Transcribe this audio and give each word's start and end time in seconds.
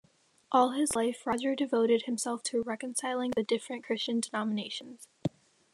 All 0.51 0.71
his 0.71 0.95
life, 0.95 1.27
Roger 1.27 1.53
devoted 1.53 2.05
himself 2.05 2.41
to 2.45 2.63
reconciling 2.63 3.33
the 3.35 3.43
different 3.43 3.83
Christian 3.83 4.19
denominations. 4.19 5.07